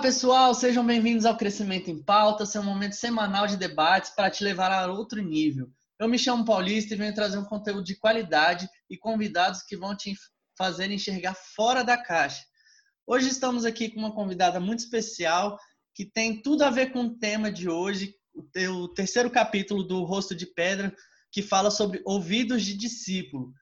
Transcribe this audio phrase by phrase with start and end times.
[0.00, 4.70] pessoal, sejam bem-vindos ao Crescimento em Pauta, seu momento semanal de debates para te levar
[4.70, 5.68] a outro nível.
[5.98, 9.96] Eu me chamo Paulista e venho trazer um conteúdo de qualidade e convidados que vão
[9.96, 10.14] te
[10.56, 12.44] fazer enxergar fora da caixa.
[13.04, 15.58] Hoje estamos aqui com uma convidada muito especial
[15.92, 18.14] que tem tudo a ver com o tema de hoje,
[18.70, 20.94] o terceiro capítulo do Rosto de Pedra,
[21.32, 23.52] que fala sobre ouvidos de discípulo.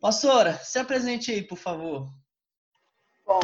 [0.00, 2.12] Pastora, se apresente aí, por favor.
[3.24, 3.40] Bom,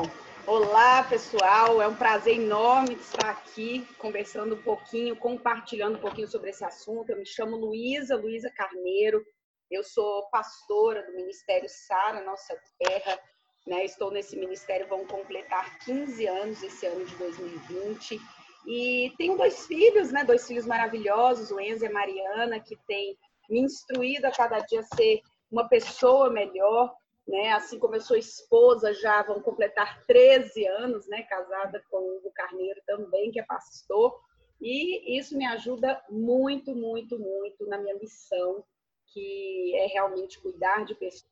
[0.49, 6.49] olá pessoal, é um prazer enorme estar aqui conversando um pouquinho, compartilhando um pouquinho sobre
[6.49, 7.11] esse assunto.
[7.11, 9.23] Eu me chamo Luísa, Luísa Carneiro,
[9.71, 13.21] eu sou pastora do Ministério Sara, Nossa Terra,
[13.67, 13.85] né?
[13.85, 18.19] Estou nesse ministério, vão completar 15 anos esse ano de 2020.
[18.67, 20.25] E tenho dois filhos, né?
[20.25, 23.19] Dois filhos maravilhosos, o Enzo e a Mariana, que têm
[23.51, 25.21] me instruído a cada dia ser
[25.53, 26.95] uma pessoa melhor,
[27.29, 27.53] né?
[27.53, 31.23] Assim como eu sou esposa, já vão completar 13 anos, né?
[31.25, 34.19] Casada com o Carneiro também, que é pastor.
[34.61, 38.65] E isso me ajuda muito, muito, muito na minha missão,
[39.13, 41.31] que é realmente cuidar de pessoas,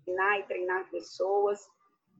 [0.00, 1.60] ensinar e treinar pessoas.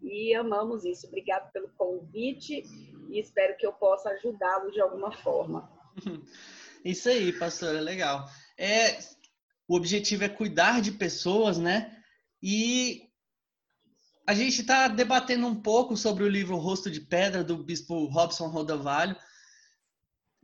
[0.03, 1.09] E amamos isso.
[1.09, 2.63] Obrigado pelo convite
[3.11, 5.69] e espero que eu possa ajudá-lo de alguma forma.
[6.85, 8.29] Isso aí, pastora, legal.
[8.57, 8.99] É,
[9.67, 12.01] o objetivo é cuidar de pessoas, né?
[12.41, 13.06] E
[14.27, 18.49] a gente está debatendo um pouco sobre o livro Rosto de Pedra, do bispo Robson
[18.49, 19.17] Rodavalho.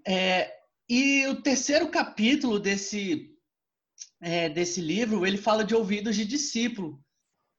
[0.07, 0.53] É,
[0.89, 3.35] e o terceiro capítulo desse,
[4.21, 7.03] é, desse livro, ele fala de ouvidos de discípulo.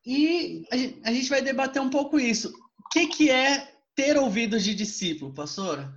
[0.05, 0.65] E
[1.03, 2.53] a gente vai debater um pouco isso.
[2.79, 5.93] O que, que é ter ouvidos de discípulo, pastora?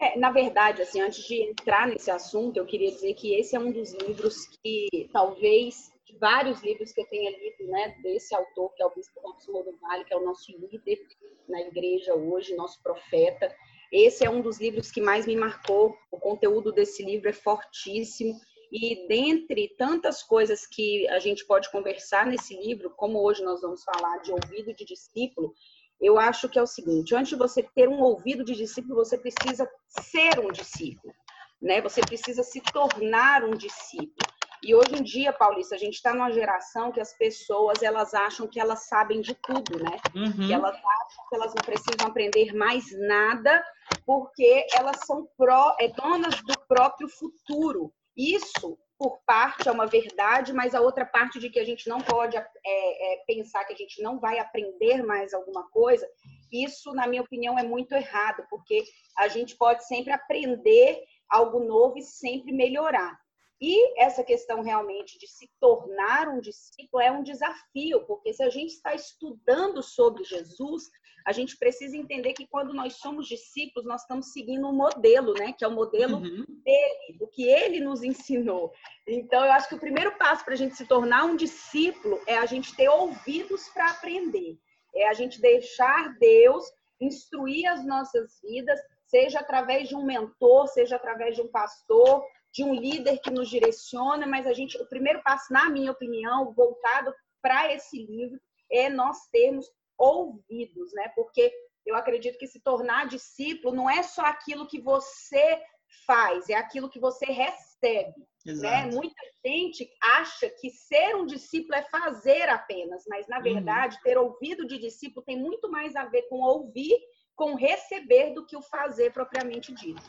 [0.00, 3.60] É, na verdade, assim, antes de entrar nesse assunto, eu queria dizer que esse é
[3.60, 8.72] um dos livros que talvez de vários livros que eu tenha lido, né, desse autor,
[8.74, 11.00] que é o Bispo Robson Rodovalho, que é o nosso líder
[11.48, 13.52] na igreja hoje, nosso profeta.
[13.92, 15.96] Esse é um dos livros que mais me marcou.
[16.10, 18.38] O conteúdo desse livro é fortíssimo.
[18.70, 23.82] E dentre tantas coisas que a gente pode conversar nesse livro, como hoje nós vamos
[23.84, 25.52] falar de ouvido de discípulo,
[26.00, 29.16] eu acho que é o seguinte: antes de você ter um ouvido de discípulo, você
[29.16, 31.14] precisa ser um discípulo,
[31.62, 31.80] né?
[31.80, 34.35] Você precisa se tornar um discípulo.
[34.62, 38.46] E hoje em dia, Paulista, a gente está numa geração que as pessoas elas acham
[38.46, 39.98] que elas sabem de tudo, né?
[40.14, 40.46] Uhum.
[40.46, 43.64] Que elas acham que elas não precisam aprender mais nada
[44.04, 47.92] porque elas são pró, é, donas do próprio futuro.
[48.16, 51.98] Isso, por parte, é uma verdade, mas a outra parte de que a gente não
[51.98, 56.08] pode é, é, pensar que a gente não vai aprender mais alguma coisa,
[56.50, 58.84] isso, na minha opinião, é muito errado, porque
[59.18, 63.18] a gente pode sempre aprender algo novo e sempre melhorar.
[63.60, 68.50] E essa questão realmente de se tornar um discípulo é um desafio, porque se a
[68.50, 70.84] gente está estudando sobre Jesus,
[71.26, 75.52] a gente precisa entender que quando nós somos discípulos, nós estamos seguindo um modelo, né?
[75.52, 76.44] Que é o modelo uhum.
[76.64, 78.72] dele, do que ele nos ensinou.
[79.08, 82.38] Então, eu acho que o primeiro passo para a gente se tornar um discípulo é
[82.38, 84.56] a gente ter ouvidos para aprender.
[84.94, 86.64] É a gente deixar Deus
[87.00, 92.24] instruir as nossas vidas, seja através de um mentor, seja através de um pastor,
[92.56, 96.54] de um líder que nos direciona, mas a gente, o primeiro passo, na minha opinião,
[96.54, 98.40] voltado para esse livro,
[98.72, 101.12] é nós termos ouvidos, né?
[101.14, 101.52] Porque
[101.84, 105.62] eu acredito que se tornar discípulo não é só aquilo que você
[106.06, 108.26] faz, é aquilo que você recebe.
[108.46, 108.86] Né?
[108.86, 113.42] Muita gente acha que ser um discípulo é fazer apenas, mas na uhum.
[113.42, 114.02] verdade, uhum.
[114.02, 116.96] ter ouvido de discípulo tem muito mais a ver com ouvir
[117.36, 120.02] com receber do que o fazer propriamente dito.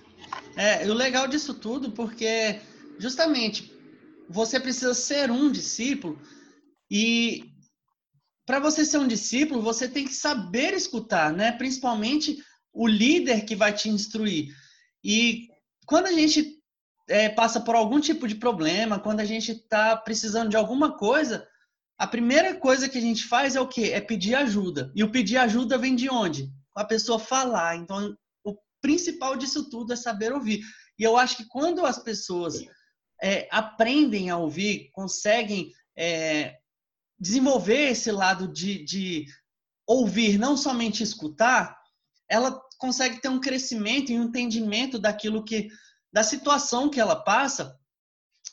[0.56, 2.60] É, o legal disso tudo, porque
[2.98, 3.72] justamente
[4.30, 6.20] você precisa ser um discípulo
[6.90, 7.44] e
[8.46, 11.52] para você ser um discípulo, você tem que saber escutar, né?
[11.52, 12.42] Principalmente
[12.74, 14.56] o líder que vai te instruir.
[15.04, 15.50] E
[15.86, 16.58] quando a gente
[17.10, 21.46] é, passa por algum tipo de problema, quando a gente está precisando de alguma coisa,
[21.98, 23.92] a primeira coisa que a gente faz é o quê?
[23.94, 24.92] É pedir ajuda.
[24.96, 26.50] E o pedir ajuda vem de onde?
[26.77, 27.75] A pessoa falar.
[27.75, 30.62] Então, o principal disso tudo é saber ouvir.
[30.97, 32.63] E eu acho que quando as pessoas
[33.21, 36.57] é, aprendem a ouvir, conseguem é,
[37.19, 39.25] desenvolver esse lado de, de
[39.85, 41.77] ouvir, não somente escutar,
[42.29, 45.69] ela consegue ter um crescimento e um entendimento daquilo que,
[46.13, 47.75] da situação que ela passa,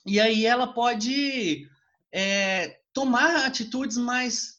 [0.06, 1.68] e aí ela pode
[2.12, 4.58] é, tomar atitudes mais,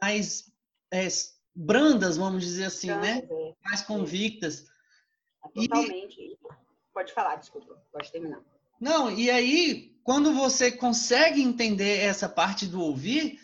[0.00, 0.44] mais
[0.92, 1.06] é,
[1.54, 3.22] brandas, vamos dizer assim, né?
[3.28, 3.54] É.
[3.64, 4.66] Mais convictas.
[5.54, 6.20] Totalmente.
[6.20, 6.38] E...
[6.92, 8.40] Pode falar, desculpa, pode terminar.
[8.80, 13.38] Não, e aí, quando você consegue entender essa parte do ouvir,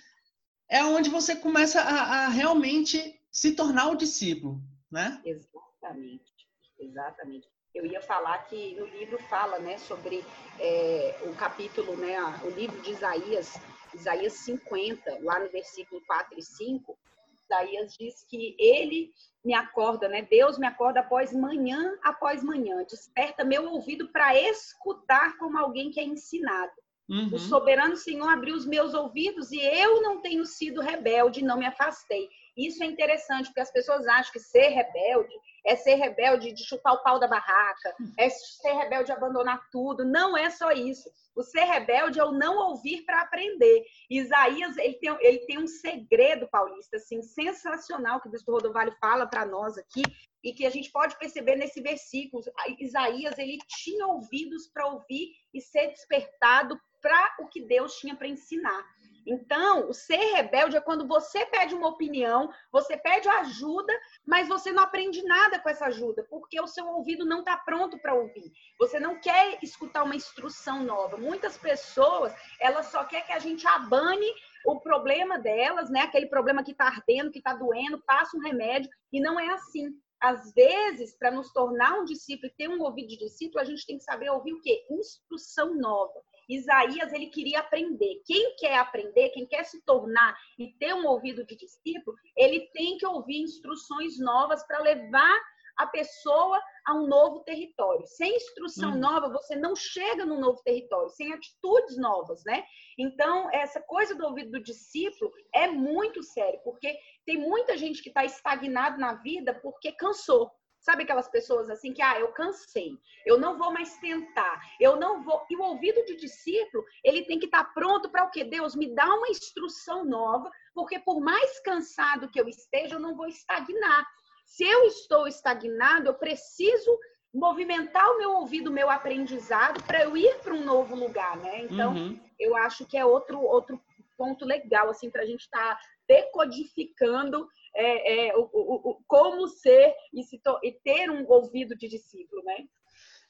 [0.69, 4.60] é onde você começa a, a realmente se tornar o discípulo,
[4.90, 5.20] né?
[5.25, 5.58] Exatamente.
[5.88, 6.32] Exatamente,
[6.78, 7.49] exatamente.
[7.75, 10.25] Eu ia falar que no livro fala, né, sobre
[10.58, 13.55] é, o capítulo, né, o livro de Isaías,
[13.94, 16.99] Isaías 50, lá no versículo 4 e 5,
[17.48, 19.10] Isaías diz que ele
[19.44, 20.22] me acorda, né?
[20.22, 26.00] Deus me acorda após manhã após manhã, desperta meu ouvido para escutar como alguém que
[26.00, 26.72] é ensinado.
[27.08, 27.30] Uhum.
[27.32, 31.64] O soberano Senhor abriu os meus ouvidos e eu não tenho sido rebelde, não me
[31.64, 32.28] afastei.
[32.54, 35.32] Isso é interessante, porque as pessoas acham que ser rebelde
[35.66, 40.05] é ser rebelde de chutar o pau da barraca, é ser rebelde de abandonar tudo.
[40.05, 41.10] Não é só isso.
[41.34, 43.84] O ser rebelde é o não ouvir para aprender.
[44.10, 49.26] Isaías, ele tem, ele tem um segredo paulista, assim, sensacional, que o bispo Rodovalho fala
[49.26, 50.02] para nós aqui,
[50.43, 52.43] e que a gente pode perceber nesse versículo.
[52.78, 58.28] Isaías, ele tinha ouvidos para ouvir e ser despertado para o que Deus tinha para
[58.28, 58.84] ensinar.
[59.28, 63.92] Então, o ser rebelde é quando você pede uma opinião, você pede ajuda,
[64.26, 67.98] mas você não aprende nada com essa ajuda, porque o seu ouvido não está pronto
[67.98, 68.50] para ouvir.
[68.78, 71.19] Você não quer escutar uma instrução nova.
[71.19, 74.26] Muitas pessoas, elas só querem que a gente abane
[74.64, 76.00] o problema delas, né?
[76.00, 79.94] Aquele problema que está ardendo, que está doendo, passa um remédio, e não é assim.
[80.20, 83.86] Às vezes, para nos tornar um discípulo e ter um ouvido de discípulo, a gente
[83.86, 84.84] tem que saber ouvir o quê?
[84.90, 86.20] Instrução nova.
[86.48, 88.22] Isaías ele queria aprender.
[88.24, 92.96] Quem quer aprender, quem quer se tornar e ter um ouvido de discípulo, ele tem
[92.96, 95.38] que ouvir instruções novas para levar
[95.78, 98.04] a pessoa a um novo território.
[98.06, 98.98] Sem instrução uhum.
[98.98, 102.64] nova, você não chega no novo território, sem atitudes novas, né?
[102.98, 108.08] Então, essa coisa do ouvido do discípulo é muito sério, porque tem muita gente que
[108.08, 110.50] está estagnado na vida porque cansou.
[110.80, 112.96] Sabe aquelas pessoas assim que, ah, eu cansei,
[113.26, 115.44] eu não vou mais tentar, eu não vou.
[115.50, 118.44] E o ouvido de discípulo, ele tem que estar tá pronto para o que?
[118.44, 123.16] Deus me dá uma instrução nova, porque por mais cansado que eu esteja, eu não
[123.16, 124.06] vou estagnar.
[124.46, 126.98] Se eu estou estagnado, eu preciso
[127.34, 131.64] movimentar o meu ouvido, o meu aprendizado, para eu ir para um novo lugar, né?
[131.64, 132.20] Então, uhum.
[132.38, 133.81] eu acho que é outro, outro
[134.16, 137.46] ponto legal, assim, para a gente estar tá decodificando
[137.78, 142.42] é, é, o, o, como ser e, se to, e ter um ouvido de discípulo,
[142.42, 142.64] né?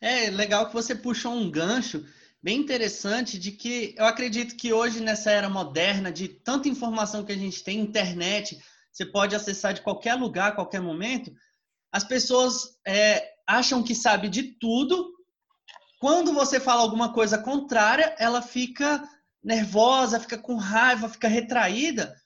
[0.00, 2.04] É legal que você puxou um gancho
[2.42, 7.32] bem interessante de que eu acredito que hoje nessa era moderna de tanta informação que
[7.32, 8.58] a gente tem, internet,
[8.90, 11.30] você pode acessar de qualquer lugar, qualquer momento,
[11.92, 15.12] as pessoas é, acham que sabe de tudo.
[16.00, 19.02] Quando você fala alguma coisa contrária, ela fica
[19.42, 22.16] nervosa, fica com raiva, fica retraída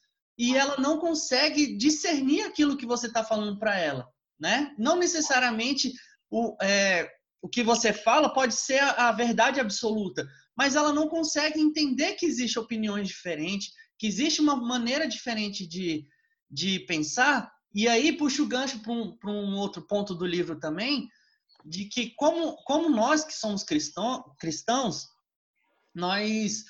[0.43, 4.09] e ela não consegue discernir aquilo que você está falando para ela,
[4.41, 4.75] né?
[4.77, 5.93] Não necessariamente
[6.29, 7.09] o, é,
[7.41, 12.15] o que você fala pode ser a, a, verdade absoluta, mas ela não consegue entender
[12.15, 16.09] que existe opiniões diferentes, que existe uma maneira diferente de,
[16.51, 17.49] de pensar.
[17.73, 21.09] E aí puxa o gancho para um, um outro ponto do livro também,
[21.65, 25.07] de que como, como nós que somos cristão, cristãos,
[25.95, 26.65] nós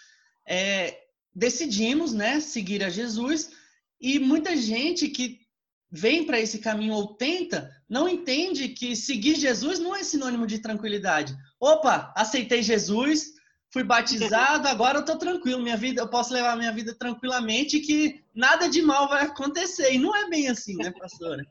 [0.46, 3.61] é, decidimos né, seguir a Jesus
[4.02, 5.40] e muita gente que
[5.88, 10.58] vem para esse caminho ou tenta não entende que seguir Jesus não é sinônimo de
[10.58, 11.36] tranquilidade.
[11.60, 13.34] Opa, aceitei Jesus,
[13.72, 18.24] fui batizado, agora eu estou tranquilo, minha vida, eu posso levar minha vida tranquilamente que
[18.34, 19.92] nada de mal vai acontecer.
[19.92, 21.44] E não é bem assim, né, pastora?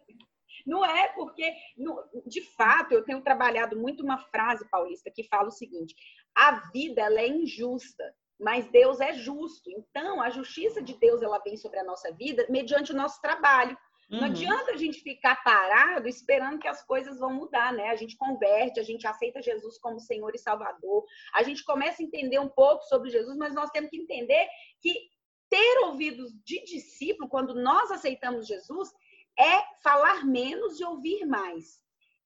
[0.65, 1.53] Não é, porque,
[2.27, 5.95] de fato, eu tenho trabalhado muito uma frase paulista que fala o seguinte:
[6.35, 8.03] a vida ela é injusta
[8.41, 9.69] mas Deus é justo.
[9.69, 13.77] Então, a justiça de Deus ela vem sobre a nossa vida mediante o nosso trabalho.
[14.09, 14.19] Uhum.
[14.19, 17.89] Não adianta a gente ficar parado esperando que as coisas vão mudar, né?
[17.89, 22.05] A gente converte, a gente aceita Jesus como Senhor e Salvador, a gente começa a
[22.05, 24.47] entender um pouco sobre Jesus, mas nós temos que entender
[24.81, 24.93] que
[25.49, 28.89] ter ouvidos de discípulo, quando nós aceitamos Jesus,
[29.37, 31.81] é falar menos e ouvir mais.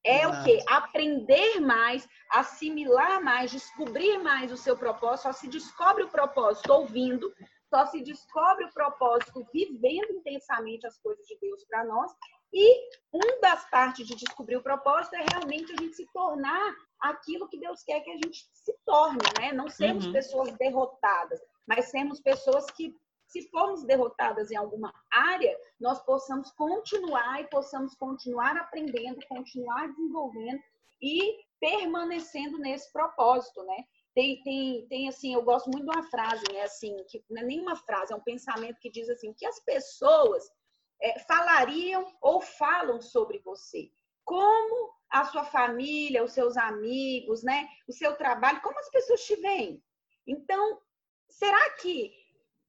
[0.06, 0.40] É Exato.
[0.40, 0.64] o quê?
[0.68, 5.24] Aprender mais, assimilar mais, descobrir mais o seu propósito.
[5.24, 7.34] Só se descobre o propósito ouvindo,
[7.68, 12.12] só se descobre o propósito vivendo intensamente as coisas de Deus para nós.
[12.54, 17.48] E uma das partes de descobrir o propósito é realmente a gente se tornar aquilo
[17.48, 19.52] que Deus quer que a gente se torne, né?
[19.52, 20.12] Não sermos uhum.
[20.12, 22.96] pessoas derrotadas, mas sermos pessoas que
[23.26, 30.62] se formos derrotadas em alguma área, nós possamos continuar e possamos continuar aprendendo, continuar desenvolvendo
[31.02, 33.84] e permanecendo nesse propósito, né?
[34.14, 36.62] Tem, tem, tem assim, eu gosto muito de uma frase, né?
[36.62, 40.50] Assim, que não é nenhuma frase, é um pensamento que diz assim, que as pessoas
[41.02, 43.90] é, falariam ou falam sobre você.
[44.24, 47.68] Como a sua família, os seus amigos, né?
[47.86, 49.82] O seu trabalho, como as pessoas te veem.
[50.26, 50.80] Então,
[51.28, 52.12] será que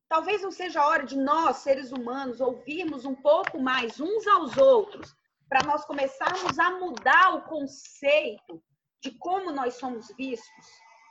[0.09, 4.57] talvez não seja a hora de nós, seres humanos, ouvirmos um pouco mais uns aos
[4.57, 5.15] outros
[5.49, 8.61] para nós começarmos a mudar o conceito
[9.01, 10.65] de como nós somos vistos.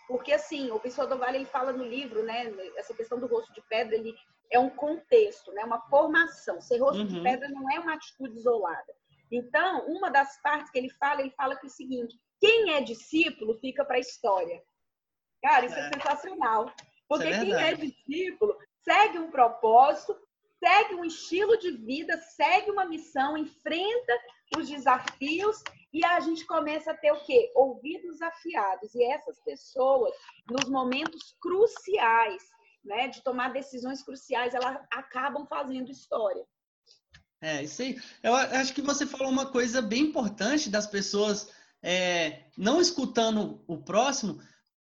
[0.09, 3.53] Porque, assim, o Bispo do Vale, ele fala no livro, né, essa questão do rosto
[3.53, 4.15] de pedra, ele
[4.51, 6.61] é um contexto, né, uma formação.
[6.61, 7.07] Ser rosto uhum.
[7.07, 8.95] de pedra não é uma atitude isolada.
[9.33, 12.81] Então, uma das partes que ele fala, ele fala que é o seguinte, quem é
[12.81, 14.63] discípulo fica para a história.
[15.43, 16.73] Cara, isso é, é sensacional.
[17.09, 20.17] Porque é quem é discípulo segue um propósito,
[20.63, 24.13] segue um estilo de vida, segue uma missão, enfrenta
[24.57, 25.63] os desafios
[25.93, 27.51] e a gente começa a ter o quê?
[27.55, 28.95] Ouvidos afiados.
[28.95, 30.15] E essas pessoas,
[30.49, 32.43] nos momentos cruciais,
[32.85, 36.45] né, de tomar decisões cruciais, elas acabam fazendo história.
[37.41, 38.01] É, isso aí.
[38.23, 41.53] Eu acho que você falou uma coisa bem importante das pessoas
[41.83, 44.41] é, não escutando o próximo,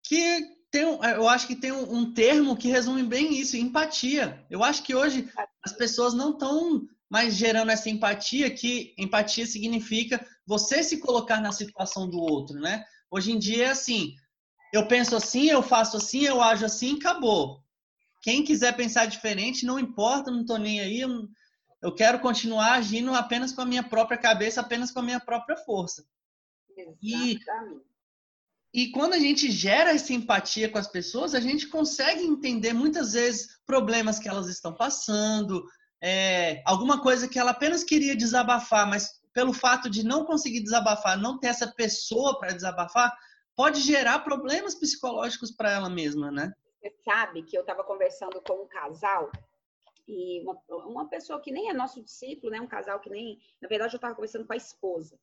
[0.02, 4.44] que tem, eu acho que tem um, um, termo que resume bem isso, empatia.
[4.50, 5.30] Eu acho que hoje
[5.62, 11.52] as pessoas não estão mais gerando essa empatia, que empatia significa você se colocar na
[11.52, 12.84] situação do outro, né?
[13.10, 14.14] Hoje em dia é assim,
[14.72, 17.62] eu penso assim, eu faço assim, eu ajo assim, acabou.
[18.20, 21.28] Quem quiser pensar diferente, não importa, não tô nem aí, eu,
[21.80, 25.56] eu quero continuar agindo apenas com a minha própria cabeça, apenas com a minha própria
[25.56, 26.04] força.
[27.02, 27.38] E,
[28.78, 33.14] e quando a gente gera essa empatia com as pessoas, a gente consegue entender muitas
[33.14, 35.66] vezes problemas que elas estão passando,
[36.00, 41.18] é, alguma coisa que ela apenas queria desabafar, mas pelo fato de não conseguir desabafar,
[41.18, 43.12] não ter essa pessoa para desabafar,
[43.56, 46.52] pode gerar problemas psicológicos para ela mesma, né?
[46.80, 49.32] Você sabe que eu estava conversando com um casal
[50.06, 50.56] e uma,
[50.86, 52.60] uma pessoa que nem é nosso discípulo, né?
[52.60, 55.18] Um casal que nem, na verdade, eu estava conversando com a esposa.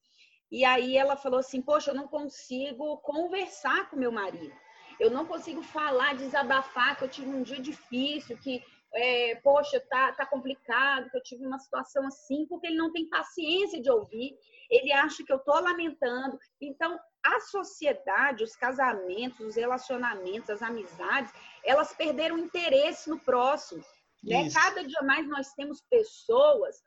[0.52, 4.54] E aí ela falou assim: Poxa, eu não consigo conversar com meu marido.
[5.00, 10.14] Eu não consigo falar, desabafar, que eu tive um dia difícil, que, é, poxa, tá,
[10.14, 14.38] tá complicado, que eu tive uma situação assim, porque ele não tem paciência de ouvir,
[14.70, 16.40] ele acha que eu tô lamentando.
[16.62, 21.34] Então, a sociedade, os casamentos, os relacionamentos, as amizades,
[21.64, 23.84] elas perderam interesse no próximo.
[24.24, 24.50] Né?
[24.52, 26.78] Cada dia mais nós temos pessoas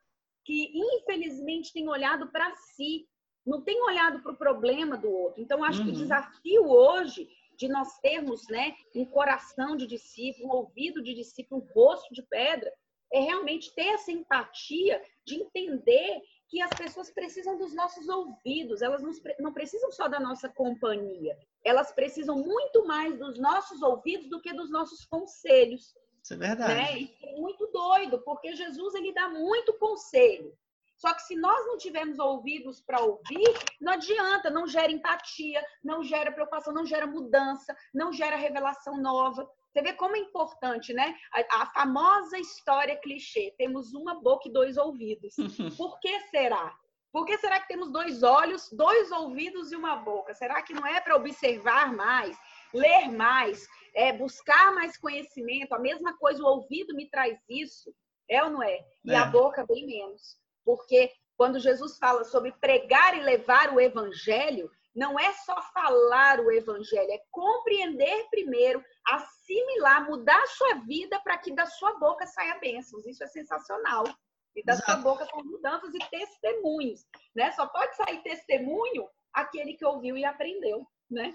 [0.44, 3.06] que, infelizmente, têm olhado para si,
[3.47, 5.42] não tem olhado para o problema do outro.
[5.42, 5.87] Então, acho uhum.
[5.87, 6.00] que o uhum.
[6.00, 11.73] desafio hoje de nós termos né, um coração de discípulo, um ouvido de discípulo, um
[11.73, 12.73] rosto de pedra,
[13.12, 19.02] é realmente ter essa empatia de entender que as pessoas precisam dos nossos ouvidos, elas
[19.38, 24.52] não precisam só da nossa companhia, elas precisam muito mais dos nossos ouvidos do que
[24.52, 25.95] dos nossos conselhos.
[26.23, 26.75] Isso é verdade.
[26.75, 26.99] Né?
[27.00, 30.57] Isso é muito doido, porque Jesus ele dá muito conselho.
[30.98, 36.02] Só que se nós não tivermos ouvidos para ouvir, não adianta, não gera empatia, não
[36.02, 39.48] gera preocupação, não gera mudança, não gera revelação nova.
[39.70, 41.14] Você vê como é importante, né?
[41.32, 45.36] A, a famosa história clichê: temos uma boca e dois ouvidos.
[45.78, 46.76] Por que será?
[47.12, 50.34] Por que será que temos dois olhos, dois ouvidos e uma boca?
[50.34, 52.36] Será que não é para observar mais,
[52.74, 55.72] ler mais, é, buscar mais conhecimento?
[55.74, 57.94] A mesma coisa, o ouvido me traz isso,
[58.28, 58.84] é ou não é?
[59.04, 59.16] E é.
[59.16, 60.36] a boca bem menos.
[60.68, 66.52] Porque quando Jesus fala sobre pregar e levar o evangelho, não é só falar o
[66.52, 72.58] evangelho, é compreender primeiro, assimilar, mudar a sua vida para que da sua boca saia
[72.58, 73.06] bênçãos.
[73.06, 74.04] Isso é sensacional.
[74.54, 74.92] E da Exato.
[74.92, 77.50] sua boca são mudanças e testemunhos, né?
[77.52, 81.34] Só pode sair testemunho aquele que ouviu e aprendeu, né?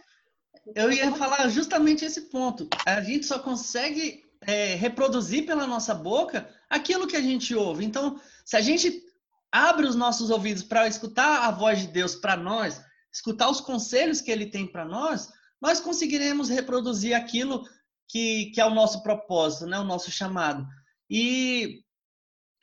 [0.75, 2.69] Eu ia falar justamente esse ponto.
[2.85, 7.83] A gente só consegue é, reproduzir pela nossa boca aquilo que a gente ouve.
[7.83, 9.11] Então, se a gente
[9.53, 12.81] abre os nossos ouvidos para escutar a voz de Deus para nós,
[13.13, 15.31] escutar os conselhos que Ele tem para nós,
[15.61, 17.63] nós conseguiremos reproduzir aquilo
[18.09, 19.77] que, que é o nosso propósito, né?
[19.77, 20.67] o nosso chamado.
[21.07, 21.83] E,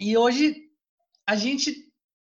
[0.01, 0.57] e hoje
[1.25, 1.89] a gente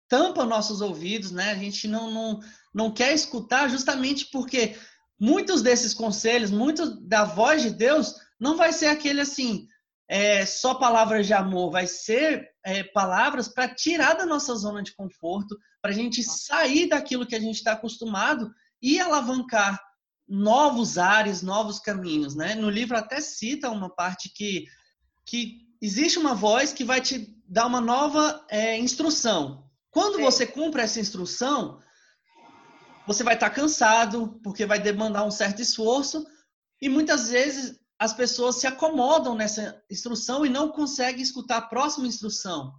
[0.10, 1.52] tampa nossos ouvidos, né?
[1.52, 2.40] a gente não, não,
[2.74, 4.78] não quer escutar justamente porque
[5.18, 9.66] muitos desses conselhos, muitos da voz de Deus, não vai ser aquele assim,
[10.10, 14.94] é, só palavras de amor, vai ser é, palavras para tirar da nossa zona de
[14.96, 18.52] conforto, para a gente sair daquilo que a gente está acostumado
[18.82, 19.80] e alavancar
[20.28, 22.36] novos ares, novos caminhos.
[22.36, 22.56] Né?
[22.56, 24.66] No livro até cita uma parte que,
[25.26, 29.70] que existe uma voz que vai te dar uma nova é, instrução.
[29.90, 30.24] Quando Sim.
[30.24, 31.80] você cumpre essa instrução,
[33.06, 36.26] você vai estar tá cansado, porque vai demandar um certo esforço,
[36.82, 42.08] e muitas vezes as pessoas se acomodam nessa instrução e não conseguem escutar a próxima
[42.08, 42.74] instrução.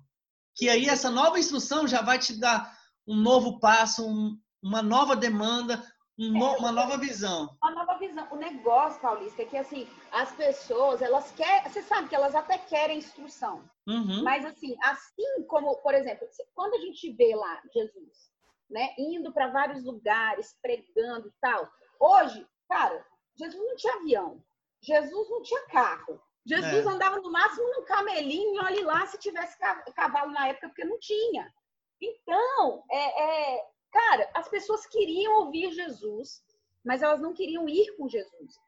[0.57, 2.77] Que aí essa nova instrução já vai te dar
[3.07, 5.81] um novo passo, um, uma nova demanda,
[6.19, 7.57] no, uma nova visão.
[7.63, 8.27] Uma nova visão.
[8.33, 11.71] O negócio, Paulista, é que assim, as pessoas, elas querem.
[11.71, 13.63] Você sabe que elas até querem instrução.
[13.87, 14.25] Uhum.
[14.25, 18.29] Mas assim, assim como, por exemplo, quando a gente vê lá Jesus,
[18.69, 21.71] né, indo para vários lugares, pregando e tal.
[22.01, 24.43] Hoje, cara, Jesus não tinha avião,
[24.83, 26.21] Jesus não tinha carro.
[26.45, 26.89] Jesus é.
[26.89, 29.57] andava no máximo num camelinho, olhe lá se tivesse
[29.95, 31.53] cavalo na época, porque não tinha.
[32.01, 36.43] Então, é, é, cara, as pessoas queriam ouvir Jesus,
[36.85, 38.59] mas elas não queriam ir com Jesus.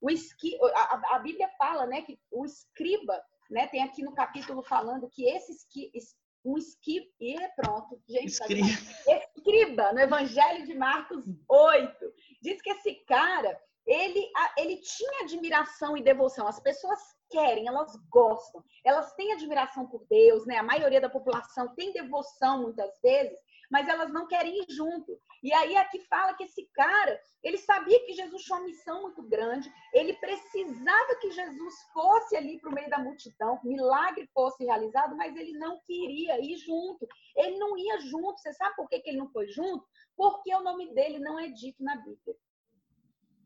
[0.00, 4.62] O esqui, a, a, Bíblia fala, né, que o escriba, né, tem aqui no capítulo
[4.62, 5.92] falando que esse esqui,
[6.44, 8.66] um esqui, e é pronto, gente, escriba.
[9.06, 16.02] escriba no Evangelho de Marcos 8, diz que esse cara, ele, ele tinha admiração e
[16.02, 16.46] devoção.
[16.46, 16.98] As pessoas
[17.30, 20.58] querem, elas gostam, elas têm admiração por Deus, né?
[20.58, 23.38] A maioria da população tem devoção muitas vezes,
[23.70, 25.18] mas elas não querem ir junto.
[25.42, 29.22] E aí aqui fala que esse cara, ele sabia que Jesus tinha uma missão muito
[29.22, 34.64] grande, ele precisava que Jesus fosse ali para o meio da multidão, que milagre fosse
[34.64, 37.06] realizado, mas ele não queria ir junto.
[37.36, 38.38] Ele não ia junto.
[38.38, 39.86] Você sabe por que, que ele não foi junto?
[40.16, 42.36] Porque o nome dele não é dito na Bíblia.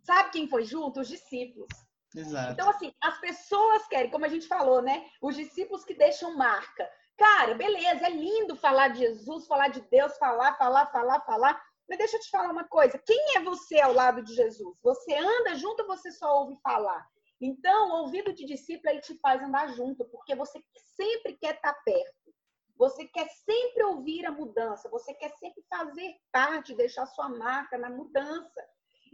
[0.05, 1.01] Sabe quem foi junto?
[1.01, 1.69] Os discípulos.
[2.15, 2.53] Exato.
[2.53, 5.09] Então, assim, as pessoas querem, como a gente falou, né?
[5.21, 6.89] Os discípulos que deixam marca.
[7.17, 11.61] Cara, beleza, é lindo falar de Jesus, falar de Deus, falar, falar, falar, falar.
[11.89, 14.77] Mas deixa eu te falar uma coisa: quem é você ao lado de Jesus?
[14.83, 17.07] Você anda junto ou você só ouve falar?
[17.41, 20.63] Então, o ouvido de discípulo ele te faz andar junto, porque você
[20.97, 22.35] sempre quer estar perto.
[22.77, 27.89] Você quer sempre ouvir a mudança, você quer sempre fazer parte, deixar sua marca na
[27.89, 28.65] mudança.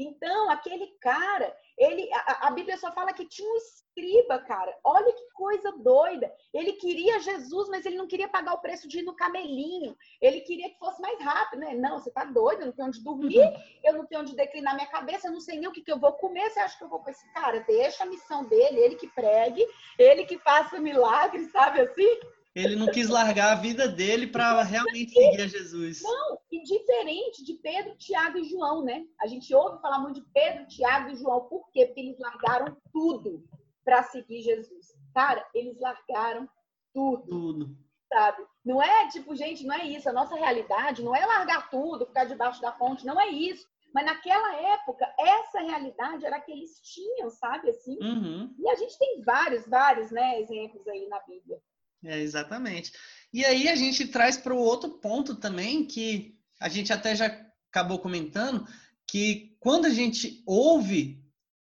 [0.02, 4.74] Então, aquele cara, ele, a, a, Bíblia só fala que tinha um escriba, cara.
[4.82, 6.32] Olha que coisa doida.
[6.54, 9.94] Ele queria Jesus, mas ele não queria pagar o preço de ir no camelinho.
[10.18, 11.74] Ele queria que fosse mais rápido, né?
[11.74, 13.62] Não, você tá doido, eu não tenho onde dormir, uhum.
[13.84, 16.00] eu não tenho onde declinar minha cabeça, eu não sei nem o que, que eu
[16.00, 16.48] vou comer.
[16.48, 17.60] Você acha que eu vou com esse cara?
[17.60, 19.66] Deixa a missão dele, ele que pregue,
[19.98, 22.20] ele que faça milagre, sabe assim?
[22.54, 26.02] Ele não quis largar a vida dele para realmente seguir a Jesus.
[26.02, 29.04] Não, e diferente de Pedro, Tiago e João, né?
[29.20, 31.42] A gente ouve falar muito de Pedro, Tiago e João.
[31.42, 31.86] Por quê?
[31.86, 33.44] Porque eles largaram tudo
[33.84, 34.88] para seguir Jesus.
[35.14, 36.48] Cara, eles largaram
[36.92, 37.28] tudo.
[37.28, 37.76] Tudo.
[38.12, 38.44] Sabe?
[38.64, 40.08] Não é tipo, gente, não é isso.
[40.08, 43.64] A nossa realidade não é largar tudo, ficar debaixo da fonte, não é isso.
[43.94, 47.70] Mas naquela época, essa realidade era que eles tinham, sabe?
[47.70, 47.96] Assim.
[48.00, 48.54] Uhum.
[48.58, 51.60] E a gente tem vários, vários né, exemplos aí na Bíblia.
[52.04, 52.92] É, exatamente.
[53.32, 57.26] E aí a gente traz para o outro ponto também, que a gente até já
[57.70, 58.66] acabou comentando,
[59.06, 61.22] que quando a gente ouve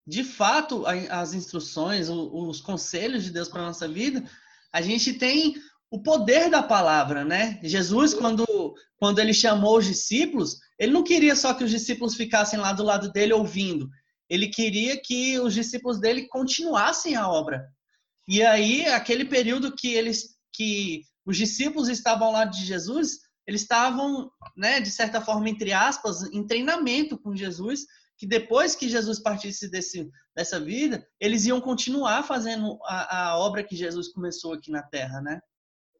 [0.07, 4.29] de fato as instruções, os conselhos de Deus para nossa vida,
[4.73, 5.55] a gente tem
[5.91, 7.61] o poder da palavra, né?
[7.63, 8.45] Jesus, quando,
[8.97, 12.83] quando ele chamou os discípulos, ele não queria só que os discípulos ficassem lá do
[12.83, 13.89] lado dele ouvindo.
[14.29, 17.69] Ele queria que os discípulos dele continuassem a obra.
[18.29, 24.31] E aí, aquele período que eles que os discípulos estavam lá de Jesus, eles estavam,
[24.57, 27.87] né, de certa forma, entre aspas, em treinamento com Jesus,
[28.19, 33.65] que depois que Jesus partisse desse, dessa vida, eles iam continuar fazendo a, a obra
[33.65, 35.41] que Jesus começou aqui na Terra, né?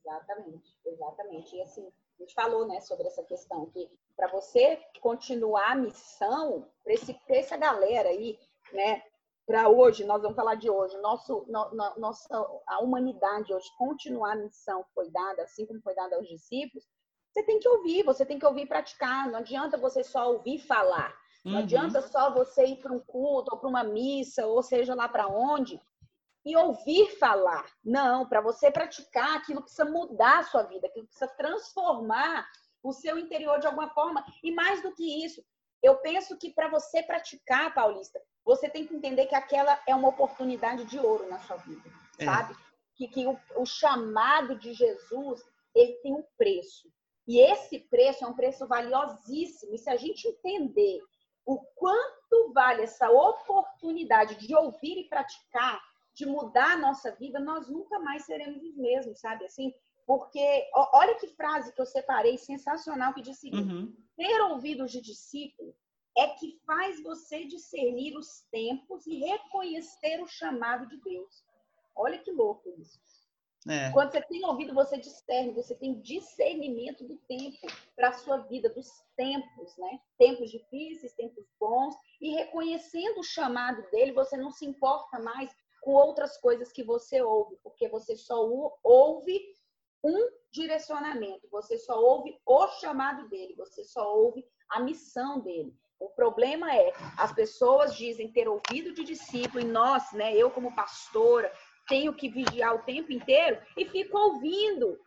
[0.05, 1.57] Exatamente, exatamente.
[1.57, 1.87] E assim,
[2.19, 6.95] a gente falou, né, sobre essa questão que para você continuar a missão, para
[7.37, 8.39] essa galera aí,
[8.73, 9.03] né,
[9.47, 12.29] para hoje, nós vamos falar de hoje, nosso, no, no, nossa,
[12.69, 16.85] a humanidade hoje continuar a missão que foi dada, assim como foi dada aos discípulos,
[17.33, 19.31] você tem que ouvir, você tem que ouvir e praticar.
[19.31, 21.17] Não adianta você só ouvir falar.
[21.45, 21.59] Não uhum.
[21.61, 25.27] adianta só você ir para um culto ou para uma missa, ou seja lá para
[25.27, 25.81] onde,
[26.45, 27.65] e ouvir falar.
[27.83, 32.47] Não, para você praticar, aquilo precisa mudar a sua vida, aquilo precisa transformar
[32.83, 34.25] o seu interior de alguma forma.
[34.43, 35.43] E mais do que isso,
[35.83, 40.09] eu penso que para você praticar, Paulista, você tem que entender que aquela é uma
[40.09, 42.25] oportunidade de ouro na sua vida, é.
[42.25, 42.57] sabe?
[42.95, 45.43] Que, que o, o chamado de Jesus,
[45.75, 46.89] ele tem um preço.
[47.27, 49.75] E esse preço é um preço valiosíssimo.
[49.75, 51.01] E se a gente entender
[51.45, 55.81] o quanto vale essa oportunidade de ouvir e praticar,
[56.15, 59.45] de mudar a nossa vida, nós nunca mais seremos os mesmos, sabe?
[59.45, 59.73] Assim,
[60.13, 63.97] porque olha que frase que eu separei sensacional que diz o seguinte: uhum.
[64.15, 65.75] ter ouvidos de discípulo
[66.19, 71.43] é que faz você discernir os tempos e reconhecer o chamado de Deus.
[71.97, 73.01] Olha que louco isso.
[73.67, 73.91] É.
[73.93, 78.69] Quando você tem ouvido, você discerne, você tem discernimento do tempo para a sua vida,
[78.69, 79.99] dos tempos, né?
[80.19, 85.93] Tempos difíceis, tempos bons, e reconhecendo o chamado dele, você não se importa mais com
[85.93, 88.47] outras coisas que você ouve, porque você só
[88.85, 89.41] ouve
[90.05, 95.75] um direcionamento, você só ouve o chamado dele, você só ouve a missão dele.
[95.99, 100.75] O problema é, as pessoas dizem ter ouvido de discípulo, e nós, né, eu como
[100.75, 101.53] pastora,
[101.89, 104.99] tenho que vigiar o tempo inteiro e fico ouvindo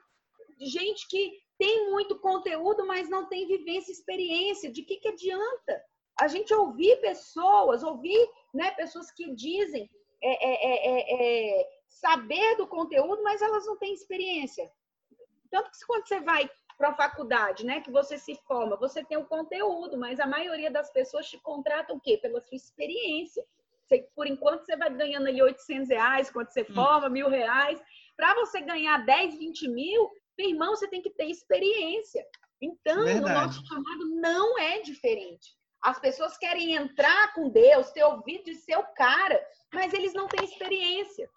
[0.59, 4.71] gente que tem muito conteúdo, mas não tem vivência, experiência.
[4.71, 5.83] De que, que adianta?
[6.19, 9.89] A gente ouvir pessoas, ouvir né, pessoas que dizem
[10.21, 14.69] é, é, é, é saber do conteúdo, mas elas não têm experiência.
[15.55, 19.17] Tanto que quando você vai para a faculdade, né, que você se forma, você tem
[19.17, 22.17] o conteúdo, mas a maioria das pessoas te contratam o quê?
[22.21, 23.41] Pela sua experiência.
[23.87, 26.73] Você, por enquanto você vai ganhando ali 800 reais quando você hum.
[26.75, 27.81] forma, mil reais.
[28.17, 32.27] Para você ganhar 10, 20 mil, meu irmão, você tem que ter experiência.
[32.61, 33.23] Então, Verdade.
[33.23, 35.55] o nosso chamado não é diferente.
[35.81, 39.41] As pessoas querem entrar com Deus, ter ouvido de ser o cara,
[39.73, 41.29] mas eles não têm experiência.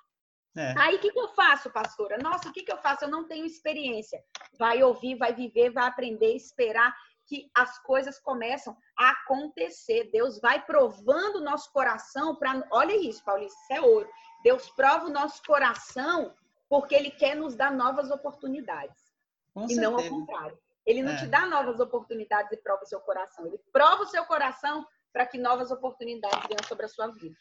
[0.58, 0.74] É.
[0.76, 2.18] Aí o que, que eu faço, pastora?
[2.18, 3.04] Nossa, o que, que eu faço?
[3.04, 4.20] Eu não tenho experiência.
[4.58, 6.92] Vai ouvir, vai viver, vai aprender, esperar
[7.26, 10.10] que as coisas começam a acontecer.
[10.10, 12.66] Deus vai provando o nosso coração para.
[12.72, 14.08] Olha isso, Paulista, isso é ouro.
[14.42, 16.34] Deus prova o nosso coração
[16.68, 19.12] porque Ele quer nos dar novas oportunidades.
[19.54, 19.90] Com e certeza.
[19.90, 20.58] não ao contrário.
[20.84, 21.16] Ele não é.
[21.18, 23.46] te dá novas oportunidades e prova o seu coração.
[23.46, 27.36] Ele prova o seu coração para que novas oportunidades venham sobre a sua vida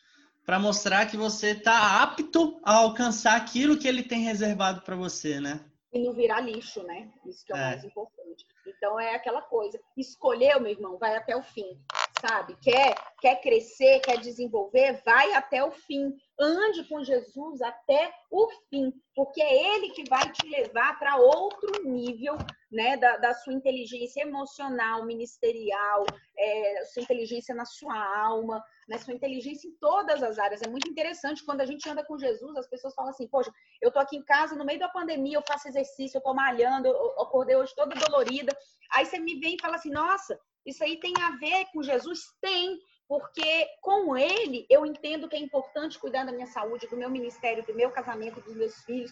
[0.47, 5.41] para mostrar que você está apto a alcançar aquilo que ele tem reservado para você,
[5.41, 5.59] né?
[5.91, 7.09] E não virar lixo, né?
[7.25, 7.65] Isso que é o é.
[7.65, 8.45] mais importante.
[8.65, 9.77] Então é aquela coisa.
[9.97, 11.77] Escolheu, meu irmão, vai até o fim,
[12.21, 12.55] sabe?
[12.61, 16.13] Quer, quer crescer, quer desenvolver, vai até o fim.
[16.39, 21.83] Ande com Jesus até o fim, porque é Ele que vai te levar para outro
[21.83, 22.37] nível
[22.71, 26.05] né, da, da, sua inteligência emocional, ministerial,
[26.37, 30.61] é, sua inteligência na sua alma, né, sua inteligência em todas as áreas.
[30.61, 33.51] É muito interessante quando a gente anda com Jesus, as pessoas falam assim: Poxa,
[33.81, 36.87] eu tô aqui em casa no meio da pandemia, eu faço exercício, eu tô malhando,
[36.87, 38.55] eu acordei hoje toda dolorida.
[38.91, 42.19] Aí você me vem e fala assim: Nossa, isso aí tem a ver com Jesus?
[42.41, 47.09] Tem porque com ele eu entendo que é importante cuidar da minha saúde, do meu
[47.09, 49.11] ministério, do meu casamento, dos meus filhos.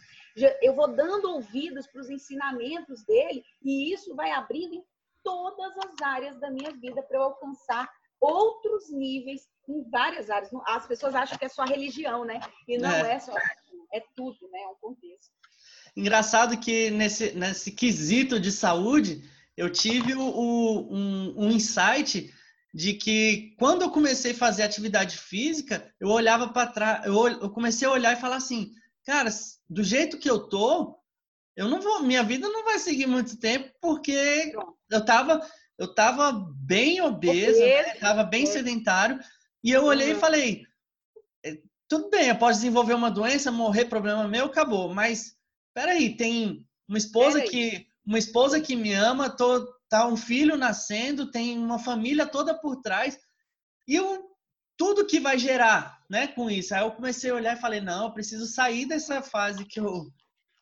[0.61, 4.83] Eu vou dando ouvidos para os ensinamentos dele e isso vai abrindo em
[5.23, 7.89] todas as áreas da minha vida para eu alcançar
[8.19, 10.51] outros níveis em várias áreas.
[10.65, 12.39] As pessoas acham que é só religião, né?
[12.67, 13.33] E não é, é só
[13.93, 14.59] é tudo, né?
[14.59, 15.33] É um contexto.
[15.95, 19.23] Engraçado que nesse, nesse quesito de saúde,
[19.57, 22.33] eu tive o, um, um insight
[22.73, 27.49] de que quando eu comecei a fazer atividade física, eu olhava para trás, eu, eu
[27.49, 28.73] comecei a olhar e falar assim,
[29.05, 29.29] cara,
[29.69, 30.99] do jeito que eu tô,
[31.55, 34.53] eu não vou, minha vida não vai seguir muito tempo porque
[34.91, 35.41] eu tava,
[35.77, 37.95] eu tava bem obesa, né?
[37.95, 39.19] tava bem sedentário
[39.63, 40.17] e eu olhei uhum.
[40.17, 40.63] e falei,
[41.45, 44.93] é, tudo bem, eu posso desenvolver uma doença, morrer, problema meu, acabou.
[44.93, 45.37] Mas
[45.73, 51.31] peraí, tem uma esposa que uma esposa que me ama, tô, tá um filho nascendo,
[51.31, 53.17] tem uma família toda por trás.
[53.87, 54.29] E eu,
[54.77, 56.73] tudo que vai gerar, né, com isso.
[56.75, 60.11] Aí eu comecei a olhar e falei, não, eu preciso sair dessa fase que eu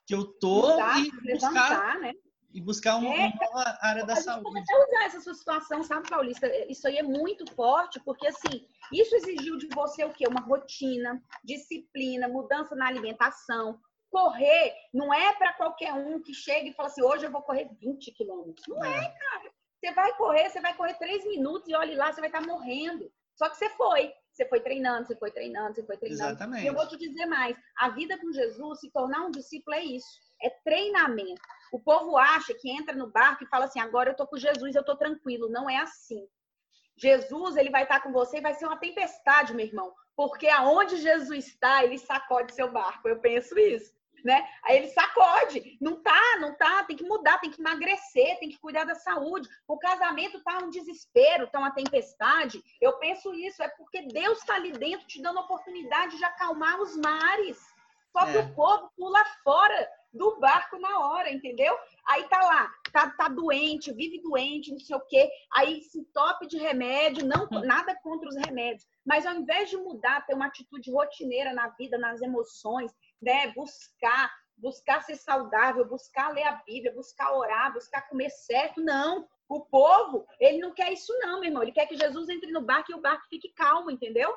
[0.05, 2.11] que eu tô Mudar, e buscar, né?
[2.53, 4.43] e buscar uma, é, nova área da saúde.
[4.43, 6.47] Pode até usar essa sua situação, sabe, Paulista?
[6.69, 10.27] Isso aí é muito forte, porque assim, isso exigiu de você o quê?
[10.27, 13.79] Uma rotina, disciplina, mudança na alimentação,
[14.13, 17.67] correr não é para qualquer um que chega e fala assim, hoje eu vou correr
[17.81, 18.67] 20 quilômetros.
[18.67, 19.05] Não é.
[19.05, 19.51] é, cara.
[19.79, 22.47] Você vai correr, você vai correr três minutos e olhe lá, você vai estar tá
[22.47, 23.11] morrendo.
[23.35, 24.13] Só que você foi.
[24.31, 26.29] Você foi treinando, você foi treinando, você foi treinando.
[26.29, 26.63] Exatamente.
[26.63, 27.57] E eu vou te dizer mais.
[27.75, 30.07] A vida com Jesus, se tornar um discípulo, é isso.
[30.43, 31.41] É treinamento.
[31.71, 34.75] O povo acha que entra no barco e fala assim, agora eu tô com Jesus,
[34.75, 35.49] eu tô tranquilo.
[35.49, 36.27] Não é assim.
[36.95, 39.91] Jesus, ele vai estar tá com você e vai ser uma tempestade, meu irmão.
[40.15, 43.07] Porque aonde Jesus está, ele sacode seu barco.
[43.07, 43.91] Eu penso isso
[44.23, 44.47] né?
[44.63, 45.77] Aí ele sacode.
[45.81, 49.49] Não tá, não tá, tem que mudar, tem que emagrecer, tem que cuidar da saúde.
[49.67, 52.63] O casamento tá um desespero, tá uma tempestade.
[52.79, 56.79] Eu penso isso, é porque Deus está ali dentro te dando a oportunidade de acalmar
[56.79, 57.57] os mares.
[58.11, 58.41] Só que é.
[58.41, 61.75] o povo pula fora do barco na hora, entendeu?
[62.05, 65.27] Aí tá lá, tá, tá doente, vive doente, não sei o quê.
[65.51, 67.65] Aí se entope de remédio, não hum.
[67.65, 68.85] nada contra os remédios.
[69.03, 73.51] Mas ao invés de mudar, ter uma atitude rotineira na vida, nas emoções, né?
[73.53, 78.81] Buscar, buscar ser saudável, buscar ler a Bíblia, buscar orar, buscar comer certo.
[78.81, 79.27] Não.
[79.49, 81.63] O povo, ele não quer isso não, meu irmão.
[81.63, 84.33] Ele quer que Jesus entre no barco e o barco fique calmo, entendeu?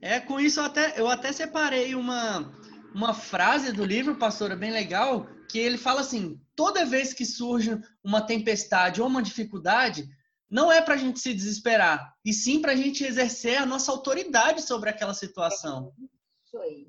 [0.00, 2.52] É, com isso eu até, eu até separei uma,
[2.94, 7.80] uma frase do livro, pastora, bem legal, que ele fala assim: toda vez que surge
[8.02, 10.06] uma tempestade ou uma dificuldade,
[10.50, 13.90] não é para a gente se desesperar, e sim para a gente exercer a nossa
[13.90, 15.92] autoridade sobre aquela situação.
[16.44, 16.86] Isso aí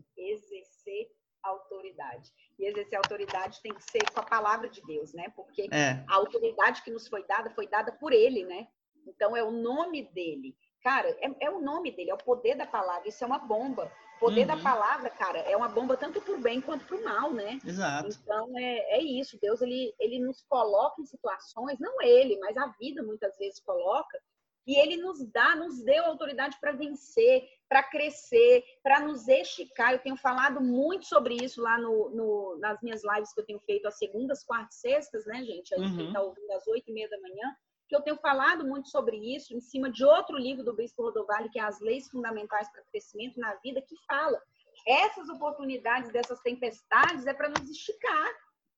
[2.15, 2.33] autoridade.
[2.57, 5.29] E exercer autoridade tem que ser com a palavra de Deus, né?
[5.35, 6.03] Porque é.
[6.07, 8.67] a autoridade que nos foi dada foi dada por ele, né?
[9.05, 10.55] Então, é o nome dele.
[10.81, 13.07] Cara, é, é, o nome dele, é o poder da palavra.
[13.07, 13.91] Isso é uma bomba.
[14.17, 14.55] O poder uhum.
[14.55, 17.59] da palavra, cara, é uma bomba tanto para o bem quanto para o mal, né?
[17.65, 18.09] Exato.
[18.09, 19.39] Então, é, é isso.
[19.41, 24.17] Deus, ele, ele nos coloca em situações, não ele, mas a vida muitas vezes coloca,
[24.65, 29.93] e ele nos dá, nos deu autoridade para vencer, para crescer, para nos esticar.
[29.93, 33.59] Eu tenho falado muito sobre isso lá no, no, nas minhas lives que eu tenho
[33.59, 35.73] feito às segundas, quartas, sextas, né, gente?
[35.73, 36.27] A gente está uhum.
[36.27, 37.55] ouvindo às oito e meia da manhã.
[37.87, 41.51] Que eu tenho falado muito sobre isso em cima de outro livro do Bispo Rodovalho,
[41.51, 44.41] que é As Leis Fundamentais para o Crescimento na Vida, que fala
[44.87, 48.31] essas oportunidades dessas tempestades é para nos esticar.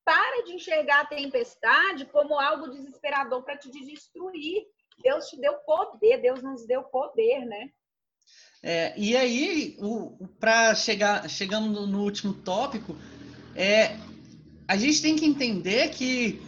[0.04, 4.66] Para de enxergar a tempestade como algo desesperador para te destruir.
[5.00, 7.70] Deus te deu poder, Deus nos deu poder, né?
[8.64, 9.78] É, e aí,
[10.40, 12.98] para chegar chegando no último tópico,
[13.56, 13.98] é,
[14.68, 16.42] a gente tem que entender que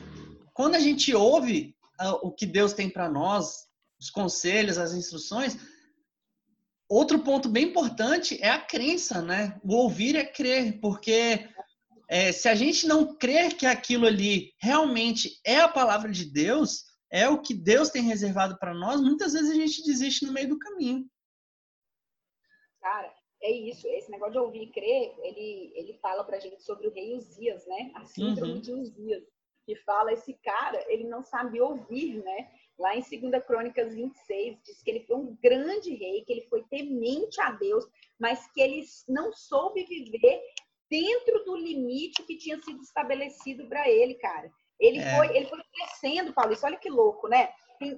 [0.53, 1.75] quando a gente ouve
[2.21, 3.67] o que Deus tem para nós,
[3.99, 5.57] os conselhos, as instruções,
[6.87, 9.59] outro ponto bem importante é a crença, né?
[9.63, 11.47] O ouvir é crer, porque
[12.09, 16.85] é, se a gente não crer que aquilo ali realmente é a palavra de Deus,
[17.11, 20.49] é o que Deus tem reservado para nós, muitas vezes a gente desiste no meio
[20.49, 21.05] do caminho.
[22.89, 23.87] Cara, é isso.
[23.87, 27.65] Esse negócio de ouvir e crer, ele, ele fala pra gente sobre o rei Uzias,
[27.67, 27.91] né?
[27.93, 28.61] A síndrome uhum.
[28.61, 29.23] de Uzias.
[29.63, 32.49] Que fala, esse cara, ele não sabe ouvir, né?
[32.79, 36.63] Lá em 2 Crônicas 26, diz que ele foi um grande rei, que ele foi
[36.63, 37.85] temente a Deus,
[38.17, 40.41] mas que ele não soube viver
[40.89, 44.51] dentro do limite que tinha sido estabelecido para ele, cara.
[44.79, 45.15] Ele, é.
[45.15, 46.53] foi, ele foi crescendo, Paulo.
[46.53, 47.53] Isso, olha que louco, né?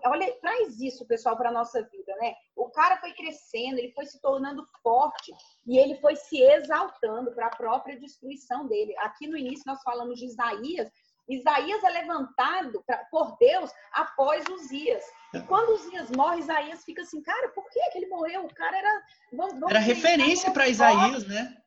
[0.06, 2.36] Olha, traz isso, pessoal, para a nossa vida, né?
[2.56, 5.34] O cara foi crescendo, ele foi se tornando forte
[5.66, 8.96] e ele foi se exaltando para a própria destruição dele.
[9.00, 10.92] Aqui no início nós falamos de Isaías.
[11.28, 15.04] Isaías é levantado pra, por Deus após Uzias.
[15.34, 18.46] E quando Uzias morre, Isaías fica assim, cara, por que, que ele morreu?
[18.46, 19.02] O cara era.
[19.34, 21.58] Vamos, vamos era referência para Isaías, né?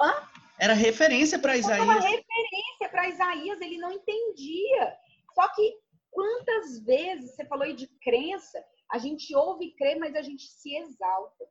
[0.00, 0.28] Hã?
[0.58, 1.88] Era referência para Isaías.
[1.88, 4.96] Era referência para Isaías, ele não entendia.
[5.34, 5.81] Só que
[6.12, 10.44] quantas vezes você falou aí de crença, a gente ouve e crê, mas a gente
[10.44, 11.44] se exalta.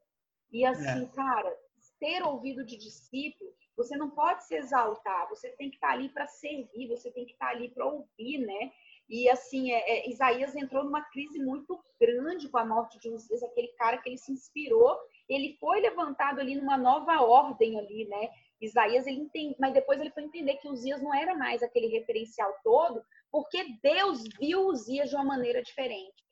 [0.51, 1.15] E assim, é.
[1.15, 1.57] cara,
[1.99, 6.27] ter ouvido de discípulo, você não pode se exaltar, você tem que estar ali para
[6.27, 8.71] servir, você tem que estar ali para ouvir, né?
[9.09, 13.43] E assim, é, é, Isaías entrou numa crise muito grande com a morte de Uzias,
[13.43, 14.97] aquele cara que ele se inspirou,
[15.27, 18.29] ele foi levantado ali numa nova ordem ali, né?
[18.61, 22.53] Isaías, ele entende, mas depois ele foi entender que Uzias não era mais aquele referencial
[22.63, 26.23] todo, porque Deus viu Uzias de uma maneira diferente,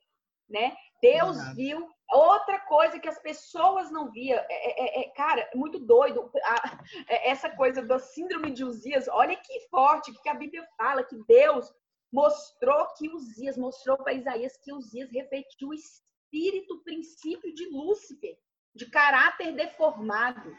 [0.49, 0.75] né?
[1.01, 4.37] Deus viu outra coisa que as pessoas não viam.
[4.37, 6.29] É, é, é, é cara, muito doido.
[6.43, 11.03] A, é, essa coisa da síndrome de Uzias, olha que forte que a Bíblia fala,
[11.03, 11.71] que Deus
[12.11, 18.37] mostrou que Uzias, mostrou para Isaías que Uzias refletiu o espírito, o princípio de Lúcifer,
[18.75, 20.55] de caráter deformado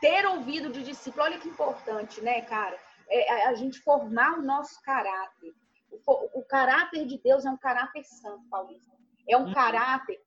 [0.00, 2.78] ter ouvido de discípulo, olha que importante, né, cara?
[3.10, 5.54] É a gente formar o nosso caráter.
[5.90, 8.90] O, o caráter de Deus é um caráter santo, Paulista.
[9.28, 9.52] É um uhum.
[9.52, 10.20] caráter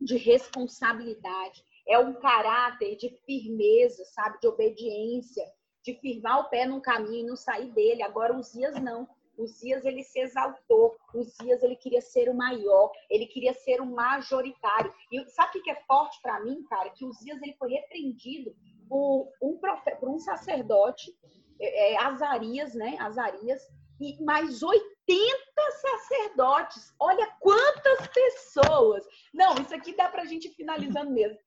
[0.00, 4.38] de responsabilidade, é um caráter de firmeza, sabe?
[4.40, 5.44] De obediência,
[5.82, 8.02] de firmar o pé num caminho e não sair dele.
[8.02, 9.08] Agora, os dias não.
[9.36, 13.80] Os dias ele se exaltou, os dias ele queria ser o maior, ele queria ser
[13.80, 14.92] o majoritário.
[15.12, 16.90] E sabe o que é forte para mim, cara?
[16.90, 18.52] Que os dias ele foi repreendido
[18.88, 21.16] por um, profeta, por um sacerdote,
[21.60, 22.96] é, é, Azarias, né?
[22.98, 23.62] Azarias,
[24.00, 24.97] e mais 80
[25.80, 26.94] sacerdotes.
[26.98, 29.04] Olha quantas pessoas!
[29.32, 31.38] Não, isso aqui dá para a gente finalizando mesmo.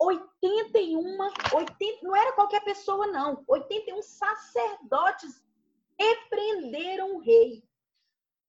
[0.00, 1.18] 81,
[1.54, 3.44] 80, não era qualquer pessoa, não.
[3.46, 5.44] 81 sacerdotes
[5.98, 7.62] repreenderam o rei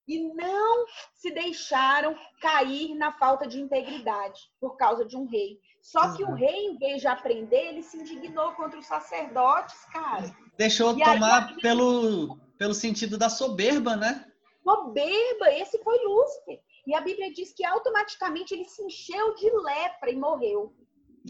[0.07, 5.59] e não se deixaram cair na falta de integridade por causa de um rei.
[5.79, 6.15] Só uhum.
[6.15, 10.35] que o rei, em vez de aprender, ele se indignou contra os sacerdotes, cara.
[10.57, 14.32] Deixou e tomar aí, pelo, pelo sentido da soberba, né?
[14.63, 16.61] Soberba, esse foi Lúcifer.
[16.87, 20.75] E a Bíblia diz que automaticamente ele se encheu de lepra e morreu.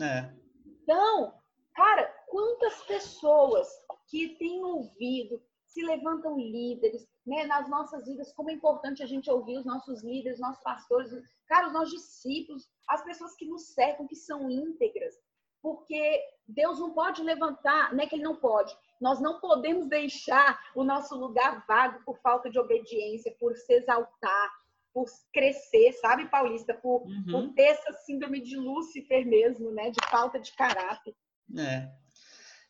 [0.02, 0.34] É.
[0.66, 1.34] Então,
[1.76, 3.68] cara, quantas pessoas
[4.08, 9.30] que têm ouvido, se levantam líderes, né, nas nossas vidas, como é importante a gente
[9.30, 11.12] ouvir os nossos líderes, nossos pastores,
[11.48, 15.16] cara, os nossos discípulos, as pessoas que nos cercam, que são íntegras,
[15.64, 20.58] porque Deus não pode levantar, não é que Ele não pode, nós não podemos deixar
[20.74, 24.52] o nosso lugar vago por falta de obediência, por se exaltar,
[24.94, 26.74] por crescer, sabe, Paulista?
[26.74, 27.26] Por, uhum.
[27.30, 29.92] por ter essa síndrome de Lúcifer mesmo, né?
[29.92, 31.14] De falta de caráter.
[31.58, 31.92] É.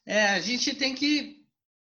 [0.08, 1.46] é a gente tem que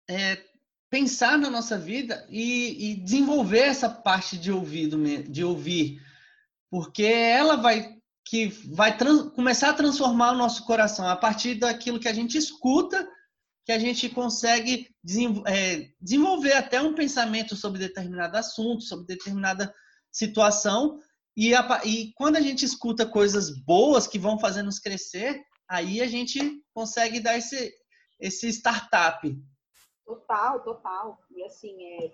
[0.07, 0.44] é,
[0.90, 5.99] pensar na nossa vida e, e, desenvolver essa parte de ouvido, de ouvir.
[6.70, 7.96] porque ela vai
[8.29, 8.94] que vai
[9.35, 13.09] começar a transformar o nosso coração a partir daquilo que a gente escuta,
[13.66, 14.88] que a gente consegue
[15.44, 19.74] é, desenvolver até um pensamento sobre determinado assunto, sobre determinada
[20.09, 21.00] situação.
[21.37, 26.00] E, a, e quando a gente escuta coisas boas que vão fazer nos crescer, aí
[26.00, 27.74] a gente consegue dar esse,
[28.20, 29.29] esse startup.
[30.05, 31.18] Total, total.
[31.35, 32.12] E assim, é,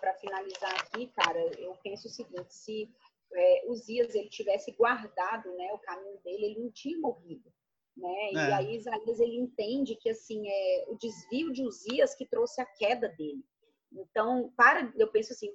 [0.00, 2.92] para finalizar aqui, cara, eu penso o seguinte: se
[3.32, 7.52] é, Uzias ele tivesse guardado né, o caminho dele, ele não tinha morrido.
[7.96, 8.08] Né?
[8.08, 8.32] É.
[8.32, 12.66] E aí Isaías ele entende que assim é o desvio de Uzias que trouxe a
[12.66, 13.44] queda dele.
[13.92, 15.52] Então, para, eu penso assim,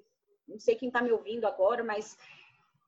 [0.48, 2.18] não sei quem está me ouvindo agora, mas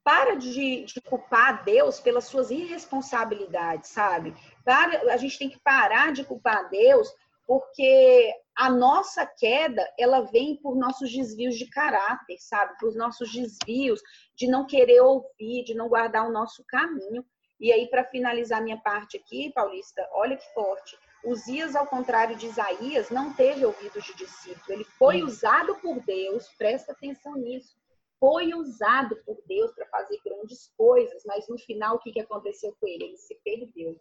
[0.04, 4.34] para de, de, culpar Deus pelas suas irresponsabilidades, sabe?
[4.64, 7.12] Para, a gente tem que parar de culpar Deus
[7.46, 12.78] porque a nossa queda, ela vem por nossos desvios de caráter, sabe?
[12.80, 14.00] Por nossos desvios
[14.36, 17.26] de não querer ouvir, de não guardar o nosso caminho.
[17.60, 20.98] E aí, para finalizar minha parte aqui, Paulista, olha que forte.
[21.26, 24.64] Uzias, ao contrário de Isaías, não teve ouvidos de discípulo.
[24.70, 27.78] Ele foi usado por Deus, presta atenção nisso.
[28.20, 32.76] Foi usado por Deus para fazer grandes coisas, mas no final, o que, que aconteceu
[32.80, 33.06] com ele?
[33.06, 34.00] Ele se perdeu.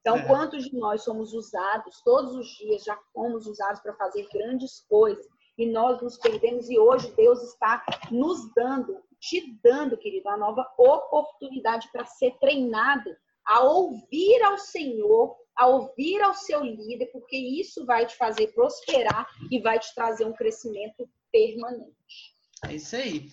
[0.00, 0.26] Então, é.
[0.26, 5.26] quantos de nós somos usados todos os dias, já fomos usados para fazer grandes coisas
[5.58, 10.66] e nós nos perdemos e hoje Deus está nos dando, te dando, querido, uma nova
[10.78, 13.10] oportunidade para ser treinado
[13.46, 19.26] a ouvir ao Senhor, a ouvir ao seu líder, porque isso vai te fazer prosperar
[19.50, 22.34] e vai te trazer um crescimento permanente.
[22.66, 23.28] É isso aí.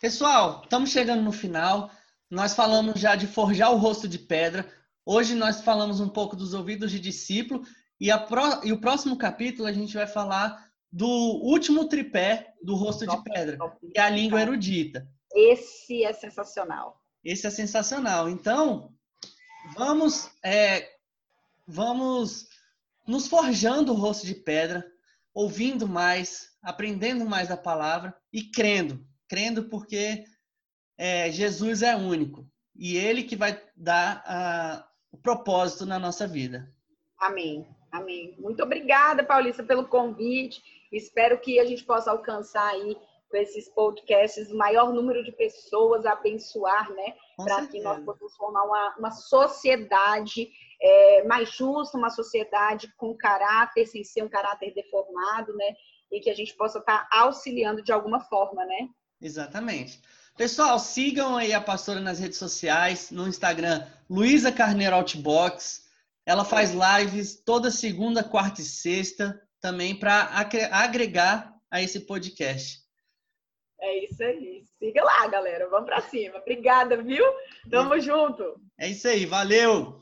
[0.00, 1.90] Pessoal, estamos chegando no final.
[2.30, 4.70] Nós falamos já de forjar o rosto de pedra.
[5.04, 7.62] Hoje nós falamos um pouco dos ouvidos de discípulo
[8.00, 13.06] e, pro, e o próximo capítulo a gente vai falar do último tripé do rosto
[13.06, 13.58] de pedra,
[13.92, 15.06] que é a língua erudita.
[15.36, 16.98] Esse é sensacional.
[17.22, 18.28] Esse é sensacional.
[18.28, 18.90] Então,
[19.76, 20.88] vamos, é,
[21.66, 22.48] vamos
[23.06, 24.90] nos forjando o rosto de pedra,
[25.34, 29.06] ouvindo mais, aprendendo mais da palavra e crendo.
[29.28, 30.24] Crendo porque
[30.96, 32.48] é, Jesus é único.
[32.74, 36.72] E ele que vai dar a, o propósito na nossa vida.
[37.18, 37.66] Amém.
[37.92, 38.34] Amém.
[38.38, 40.62] Muito obrigada, Paulista, pelo convite.
[40.90, 42.96] Espero que a gente possa alcançar aí
[43.30, 47.14] com esses podcasts o maior número de pessoas, abençoar, né?
[47.36, 50.48] Para que nós possamos formar uma, uma sociedade
[50.80, 55.74] é, mais justa, uma sociedade com caráter, sem ser um caráter deformado, né?
[56.10, 58.88] E que a gente possa estar auxiliando de alguma forma, né?
[59.20, 60.00] Exatamente.
[60.36, 65.86] Pessoal, sigam aí a pastora nas redes sociais, no Instagram, Luísa Carneiro Outbox.
[66.26, 70.30] Ela faz lives toda segunda, quarta e sexta, também para
[70.72, 72.85] agregar a esse podcast.
[73.80, 74.64] É isso aí.
[74.78, 75.68] Siga lá, galera.
[75.68, 76.38] Vamos para cima.
[76.38, 77.24] Obrigada, viu?
[77.70, 78.60] Tamo junto.
[78.78, 79.26] É isso aí.
[79.26, 79.98] Valeu.